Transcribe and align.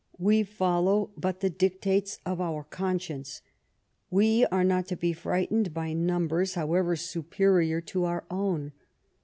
We 0.17 0.41
follow 0.41 1.11
but 1.15 1.41
the 1.41 1.49
dictates 1.51 2.17
of 2.25 2.41
our 2.41 2.63
conscience. 2.63 3.43
We 4.09 4.47
are 4.47 4.63
not 4.63 4.87
to 4.87 4.95
be 4.95 5.13
frightened 5.13 5.75
by 5.75 5.93
numbers, 5.93 6.55
however 6.55 6.95
superior 6.95 7.81
to 7.81 8.05
our 8.05 8.23
own. 8.31 8.71